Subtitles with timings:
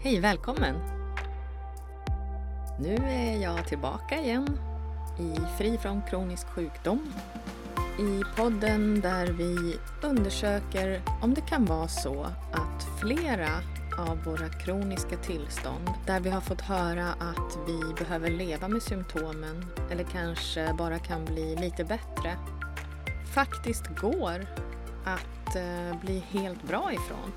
[0.00, 0.76] Hej, välkommen!
[2.78, 4.58] Nu är jag tillbaka igen
[5.18, 7.12] i Fri från kronisk sjukdom.
[7.98, 13.48] I podden där vi undersöker om det kan vara så att flera
[13.98, 19.66] av våra kroniska tillstånd där vi har fått höra att vi behöver leva med symptomen
[19.90, 22.36] eller kanske bara kan bli lite bättre
[23.34, 24.46] faktiskt går
[25.04, 27.32] att eh, bli helt bra ifrån.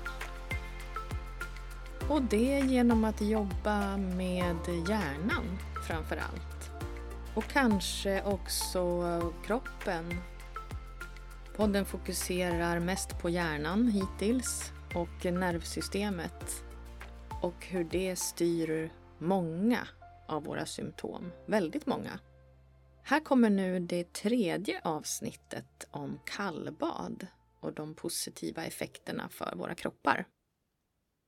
[2.08, 4.56] Och det genom att jobba med
[4.88, 6.70] hjärnan framför allt.
[7.34, 8.92] Och kanske också
[9.46, 10.14] kroppen.
[11.56, 16.64] Podden fokuserar mest på hjärnan hittills och nervsystemet
[17.42, 19.88] och hur det styr många
[20.28, 21.32] av våra symptom.
[21.46, 22.18] Väldigt många.
[23.02, 27.26] Här kommer nu det tredje avsnittet om kallbad
[27.60, 30.26] och de positiva effekterna för våra kroppar.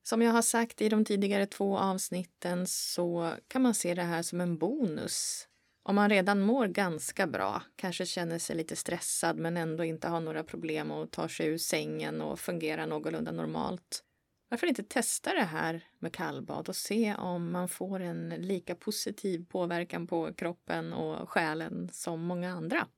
[0.06, 4.22] Som jag har sagt i de tidigare två avsnitten så kan man se det här
[4.22, 5.48] som en bonus.
[5.82, 10.20] Om man redan mår ganska bra, kanske känner sig lite stressad men ändå inte har
[10.20, 14.04] några problem och tar sig ur sängen och fungerar någorlunda normalt.
[14.48, 19.46] Varför inte testa det här med kallbad och se om man får en lika positiv
[19.48, 22.88] påverkan på kroppen och själen som många andra?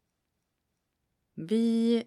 [1.35, 2.05] Vi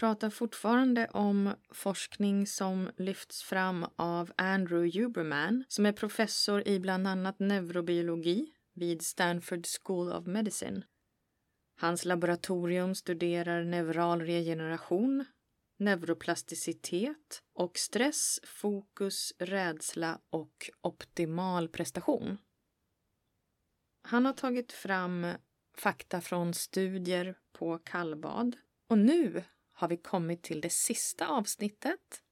[0.00, 7.06] pratar fortfarande om forskning som lyfts fram av Andrew Huberman som är professor i bland
[7.06, 10.82] annat neurobiologi vid Stanford School of Medicine.
[11.80, 15.24] Hans laboratorium studerar neural regeneration,
[15.78, 22.38] neuroplasticitet och stress, fokus, rädsla och optimal prestation.
[24.02, 25.26] Han har tagit fram
[25.76, 28.56] fakta från studier på kallbad
[28.88, 29.44] och nu
[29.80, 32.22] har vi kommit till det sista avsnittet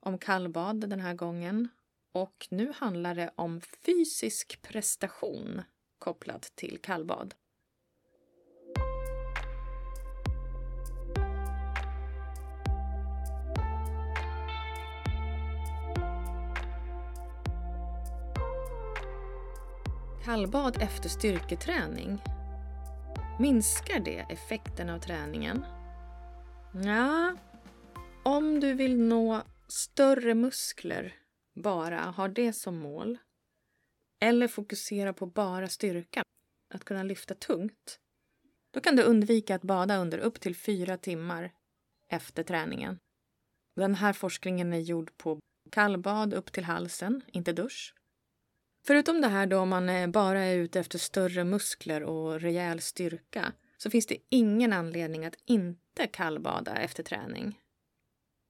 [0.00, 1.68] om kallbad den här gången.
[2.12, 5.62] Och nu handlar det om fysisk prestation
[5.98, 7.34] kopplat till kallbad.
[20.24, 22.22] Kallbad efter styrketräning.
[23.38, 25.64] Minskar det effekten av träningen?
[26.74, 27.36] Ja,
[28.22, 31.14] om du vill nå större muskler
[31.54, 33.18] bara, har det som mål
[34.20, 36.24] eller fokusera på bara styrkan,
[36.74, 37.98] att kunna lyfta tungt,
[38.70, 41.52] då kan du undvika att bada under upp till fyra timmar
[42.08, 42.98] efter träningen.
[43.76, 45.38] Den här forskningen är gjord på
[45.70, 47.94] kallbad upp till halsen, inte dusch.
[48.86, 52.80] Förutom det här då om man eh, bara är ute efter större muskler och rejäl
[52.80, 53.52] styrka
[53.82, 57.60] så finns det ingen anledning att inte kallbada efter träning.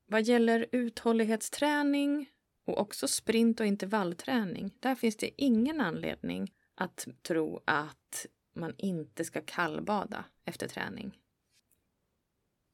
[0.07, 2.31] Vad gäller uthållighetsträning
[2.67, 9.25] och också sprint och intervallträning, där finns det ingen anledning att tro att man inte
[9.25, 11.19] ska kallbada efter träning.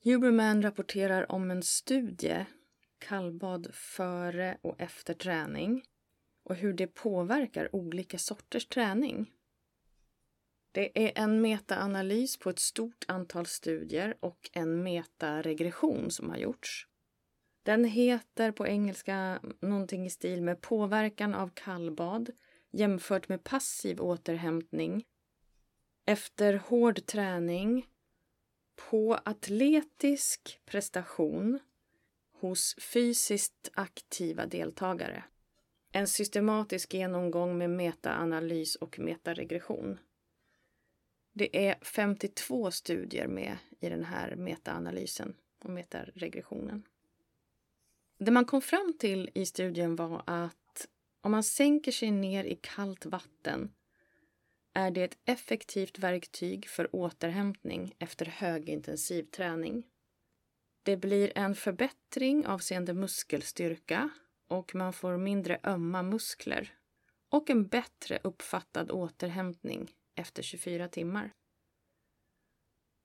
[0.05, 2.47] Huberman rapporterar om en studie,
[2.99, 5.83] kallbad före och efter träning
[6.45, 9.33] och hur det påverkar olika sorters träning.
[10.77, 16.87] Det är en metaanalys på ett stort antal studier och en metaregression som har gjorts.
[17.63, 22.31] Den heter på engelska någonting i stil med påverkan av kallbad
[22.71, 25.05] jämfört med passiv återhämtning
[26.07, 27.87] efter hård träning
[28.91, 31.59] på atletisk prestation
[32.41, 35.25] hos fysiskt aktiva deltagare.
[35.93, 39.99] En systematisk genomgång med metaanalys och metaregression.
[41.39, 46.83] Det är 52 studier med i den här metaanalysen och metaregressionen.
[48.19, 50.87] Det man kom fram till i studien var att
[51.21, 53.73] om man sänker sig ner i kallt vatten
[54.73, 59.87] är det ett effektivt verktyg för återhämtning efter högintensiv träning.
[60.83, 64.11] Det blir en förbättring avseende muskelstyrka
[64.49, 66.73] och man får mindre ömma muskler
[67.29, 71.33] och en bättre uppfattad återhämtning efter 24 timmar.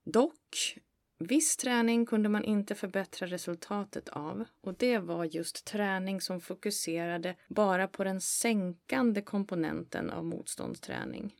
[0.05, 0.77] Dock,
[1.19, 7.35] viss träning kunde man inte förbättra resultatet av och det var just träning som fokuserade
[7.47, 11.35] bara på den sänkande komponenten av motståndsträning.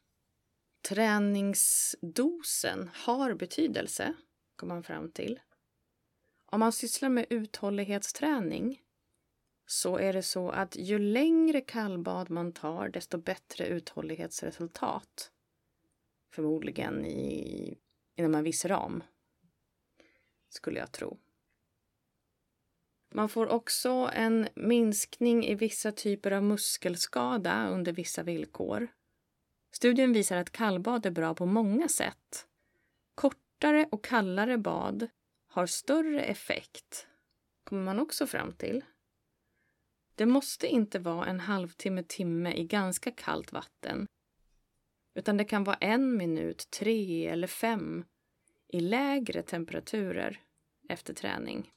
[0.90, 4.14] Träningsdosen har betydelse,
[4.56, 5.40] kom man fram till.
[6.46, 8.82] Om man sysslar med uthållighetsträning
[9.66, 15.32] så är det så att ju längre kallbad man tar desto bättre uthållighetsresultat
[16.32, 17.78] förmodligen i,
[18.16, 19.04] inom en viss ram.
[20.50, 21.18] Skulle jag tro.
[23.14, 28.88] Man får också en minskning i vissa typer av muskelskada under vissa villkor.
[29.72, 32.48] Studien visar att kallbad är bra på många sätt.
[33.16, 35.08] Kortare och kallare bad
[35.48, 37.08] har större effekt,
[37.64, 38.84] kommer man också fram till.
[40.16, 44.08] Det måste inte vara en halvtimme, timme i ganska kallt vatten.
[45.14, 48.06] Utan det kan vara en minut, tre eller fem
[48.68, 50.40] i lägre temperaturer
[50.90, 51.72] efter träning.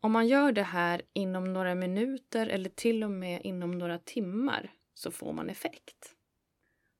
[0.00, 4.72] Om man gör det här inom några minuter eller till och med inom några timmar
[4.94, 6.14] så får man effekt.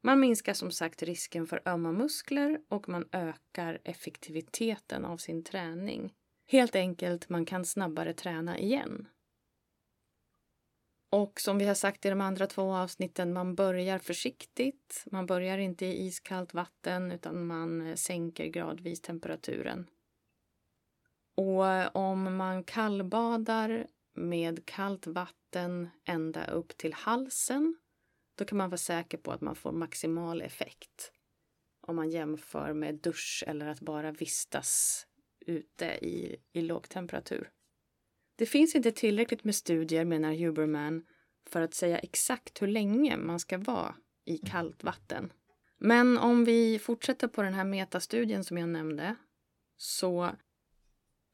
[0.01, 6.13] Man minskar som sagt risken för ömma muskler och man ökar effektiviteten av sin träning.
[6.47, 9.09] Helt enkelt, man kan snabbare träna igen.
[11.13, 15.05] Och som vi har sagt i de andra två avsnitten, man börjar försiktigt.
[15.11, 19.87] Man börjar inte i iskallt vatten utan man sänker gradvis temperaturen.
[21.35, 27.77] Och om man kallbadar med kallt vatten ända upp till halsen
[28.35, 31.13] då kan man vara säker på att man får maximal effekt.
[31.81, 35.07] Om man jämför med dusch eller att bara vistas
[35.47, 37.51] ute i, i låg temperatur.
[38.37, 41.03] Det finns inte tillräckligt med studier, menar Huberman,
[41.51, 43.95] för att säga exakt hur länge man ska vara
[44.25, 45.33] i kallt vatten.
[45.79, 49.17] Men om vi fortsätter på den här metastudien som jag nämnde
[49.77, 50.31] så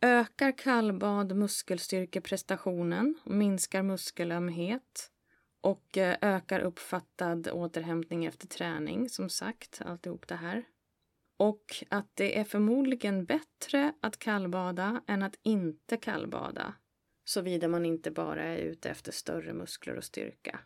[0.00, 5.10] ökar kallbad muskelstyrkeprestationen minskar muskelömhet
[5.60, 10.64] och eh, ökar uppfattad återhämtning efter träning, som sagt, alltihop det här.
[11.36, 16.74] Och att det är förmodligen bättre att kallbada än att inte kallbada.
[17.28, 20.60] Såvida man inte bara är ute efter större muskler och styrka.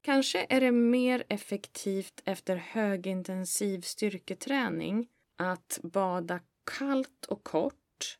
[0.00, 6.40] Kanske är det mer effektivt efter högintensiv styrketräning att bada
[6.78, 8.18] kallt och kort.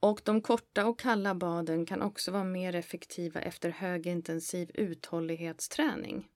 [0.00, 6.28] Och de korta och kalla baden kan också vara mer effektiva efter högintensiv uthållighetsträning.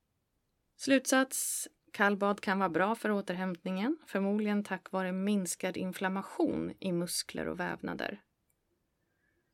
[0.77, 7.61] Slutsats Kallbad kan vara bra för återhämtningen, förmodligen tack vare minskad inflammation i muskler och
[7.61, 8.23] vävnader.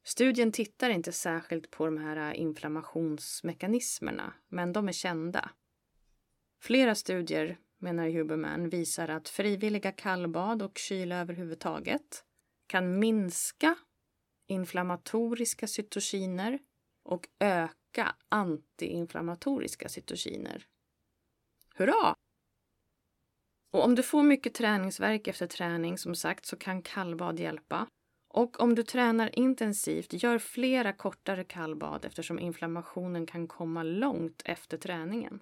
[0.04, 5.50] Studien tittar inte särskilt på de här äh, inflammationsmekanismerna, men de är kända.
[6.60, 12.24] Flera studier, menar Huberman, visar att frivilliga kallbad och kyla överhuvudtaget
[12.66, 13.74] kan minska
[14.46, 16.58] inflammatoriska cytokiner
[17.02, 20.66] och öka antiinflammatoriska cytokiner.
[21.74, 22.14] Hurra!
[23.72, 27.86] Och om du får mycket träningsverk efter träning, som sagt, så kan kallbad hjälpa.
[28.34, 34.76] Och om du tränar intensivt, gör flera kortare kallbad eftersom inflammationen kan komma långt efter
[34.76, 35.40] träningen.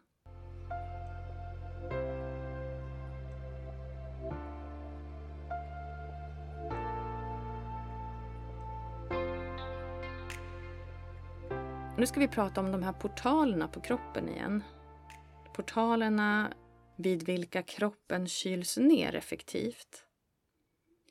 [11.98, 14.62] Nu ska vi prata om de här portalerna på kroppen igen.
[15.54, 16.52] Portalerna
[17.00, 20.04] vid vilka kroppen kyls ner effektivt.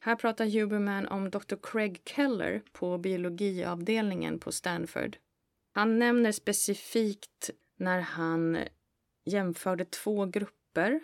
[0.01, 1.55] Här pratar Huberman om Dr.
[1.61, 5.17] Craig Keller på biologiavdelningen på Stanford.
[5.71, 8.57] Han nämner specifikt när han
[9.25, 10.99] jämförde två grupper.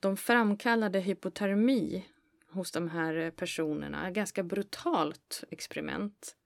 [0.00, 2.04] De framkallade hypotermi
[2.48, 4.08] hos de här personerna.
[4.08, 6.36] Ett ganska brutalt experiment.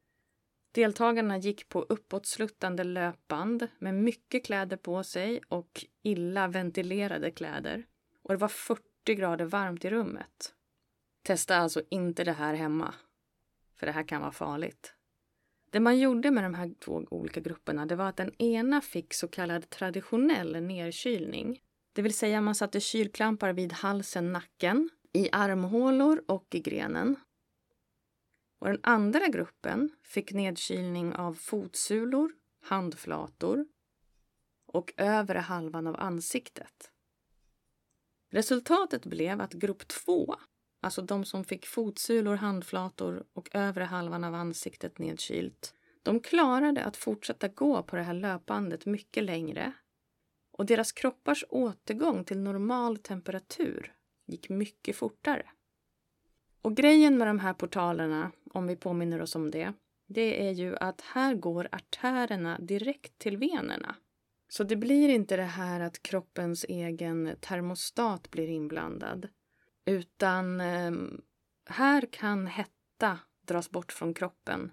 [0.73, 7.87] Deltagarna gick på uppåtsluttande löpband med mycket kläder på sig och illa ventilerade kläder.
[8.23, 10.55] Och det var 40 grader varmt i rummet.
[11.23, 12.95] Testa alltså inte det här hemma,
[13.77, 14.95] för det här kan vara farligt.
[15.71, 19.15] Det man gjorde med de här två olika grupperna det var att den ena fick
[19.15, 21.63] så kallad traditionell nedkylning.
[21.93, 27.17] Det vill säga man satte kylklampar vid halsen, nacken, i armhålor och i grenen.
[28.63, 33.67] Och den andra gruppen fick nedkylning av fotsulor, handflator
[34.67, 36.91] och övre halvan av ansiktet.
[38.31, 40.35] Resultatet blev att grupp 2,
[40.81, 46.97] alltså de som fick fotsulor, handflator och övre halvan av ansiktet nedkylt, de klarade att
[46.97, 49.73] fortsätta gå på det här löpbandet mycket längre
[50.53, 53.95] och deras kroppars återgång till normal temperatur
[54.27, 55.51] gick mycket fortare.
[56.63, 59.73] Och grejen med de här portalerna, om vi påminner oss om det,
[60.09, 63.97] det är ju att här går artärerna direkt till venerna.
[64.49, 69.29] Så det blir inte det här att kroppens egen termostat blir inblandad.
[69.85, 70.93] Utan eh,
[71.67, 74.73] här kan hetta dras bort från kroppen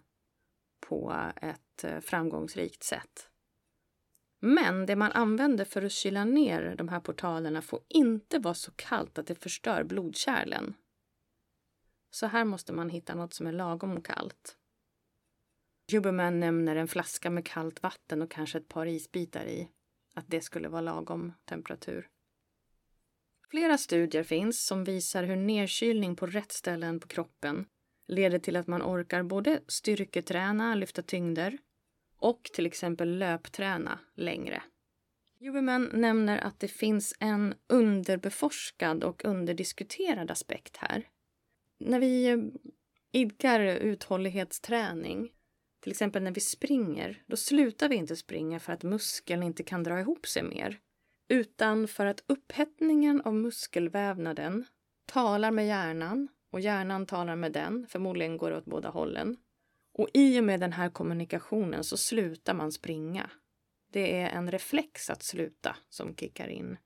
[0.88, 3.29] på ett eh, framgångsrikt sätt.
[4.41, 8.72] Men det man använder för att kyla ner de här portalerna får inte vara så
[8.75, 10.74] kallt att det förstör blodkärlen.
[12.09, 14.57] Så här måste man hitta något som är lagom kallt.
[15.91, 19.69] Huberman nämner en flaska med kallt vatten och kanske ett par isbitar i.
[20.15, 22.09] Att det skulle vara lagom temperatur.
[23.49, 27.65] Flera studier finns som visar hur nedkylning på rätt ställen på kroppen
[28.07, 31.57] leder till att man orkar både styrketräna, lyfta tyngder
[32.15, 34.63] och till exempel löpträna längre.
[35.39, 41.07] Huberman nämner att det finns en underbeforskad och underdiskuterad aspekt här.
[41.79, 42.38] När vi eh,
[43.12, 45.29] idkar uthållighetsträning,
[45.79, 49.83] till exempel när vi springer, då slutar vi inte springa för att muskeln inte kan
[49.83, 50.79] dra ihop sig mer,
[51.27, 54.65] utan för att upphettningen av muskelvävnaden
[55.05, 59.38] talar med hjärnan och hjärnan talar med den, förmodligen går det åt båda hållen.
[59.93, 63.29] Och i och med den här kommunikationen så slutar man springa.
[63.91, 66.77] Det är en reflex att sluta som kickar in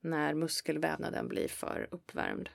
[0.00, 2.48] när muskelvävnaden blir för uppvärmd.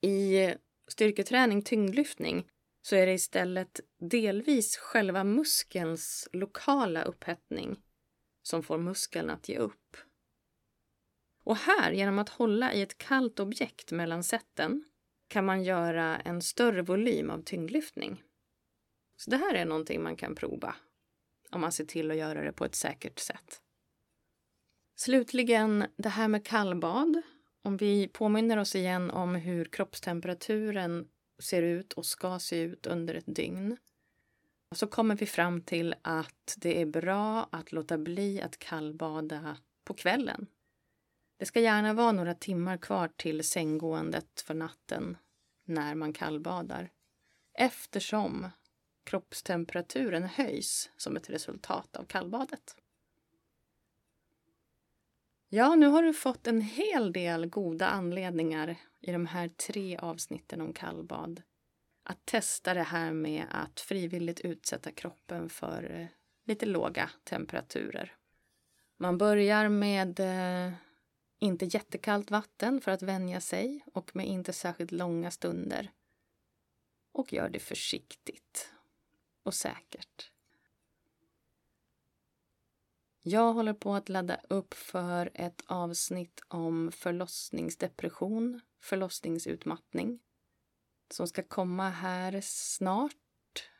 [0.00, 0.54] I
[0.88, 2.48] styrketräning, tyngdlyftning,
[2.82, 7.76] så är det istället delvis själva muskelns lokala upphettning
[8.42, 9.96] som får muskeln att ge upp.
[11.44, 14.84] Och här, genom att hålla i ett kallt objekt mellan sätten,
[15.28, 18.22] kan man göra en större volym av tyngdlyftning.
[19.16, 20.76] Så det här är någonting man kan prova
[21.50, 23.62] om man ser till att göra det på ett säkert sätt.
[24.96, 27.22] Slutligen det här med kallbad.
[27.66, 31.08] Om vi påminner oss igen om hur kroppstemperaturen
[31.38, 33.76] ser ut och ska se ut under ett dygn
[34.74, 39.94] så kommer vi fram till att det är bra att låta bli att kallbada på
[39.94, 40.46] kvällen.
[41.38, 45.16] Det ska gärna vara några timmar kvar till sänggåendet för natten
[45.64, 46.90] när man kallbadar
[47.58, 48.50] eftersom
[49.04, 52.76] kroppstemperaturen höjs som ett resultat av kallbadet.
[55.48, 60.60] Ja, nu har du fått en hel del goda anledningar i de här tre avsnitten
[60.60, 61.42] om kallbad
[62.08, 66.06] att testa det här med att frivilligt utsätta kroppen för eh,
[66.44, 68.16] lite låga temperaturer.
[68.96, 70.72] Man börjar med eh,
[71.38, 75.90] inte jättekallt vatten för att vänja sig och med inte särskilt långa stunder.
[77.12, 78.72] Och gör det försiktigt
[79.42, 80.32] och säkert.
[83.28, 90.20] Jag håller på att ladda upp för ett avsnitt om förlossningsdepression, förlossningsutmattning
[91.10, 93.70] som ska komma här snart.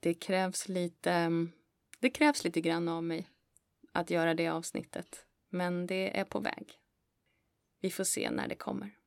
[0.00, 1.30] Det krävs lite,
[1.98, 3.30] det krävs lite grann av mig
[3.92, 6.78] att göra det avsnittet, men det är på väg.
[7.80, 8.98] Vi får se när det kommer.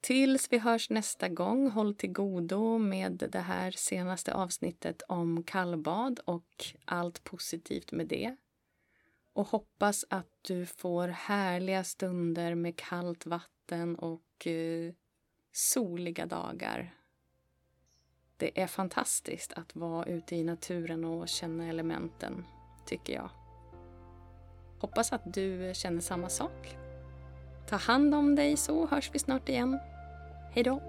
[0.00, 6.20] Tills vi hörs nästa gång, håll till godo med det här senaste avsnittet om kallbad
[6.24, 8.36] och allt positivt med det.
[9.32, 14.92] Och hoppas att du får härliga stunder med kallt vatten och eh,
[15.52, 16.94] soliga dagar.
[18.36, 22.44] Det är fantastiskt att vara ute i naturen och känna elementen,
[22.86, 23.30] tycker jag.
[24.80, 26.79] Hoppas att du känner samma sak.
[27.70, 29.78] Ta hand om dig så hörs vi snart igen.
[30.54, 30.80] Hej då!